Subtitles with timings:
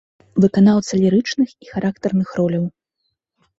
[0.45, 2.65] Выканаўца лірычных і характарных роляў.